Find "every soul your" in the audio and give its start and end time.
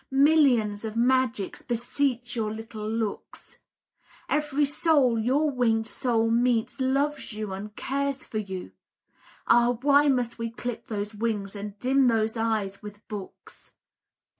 4.27-5.51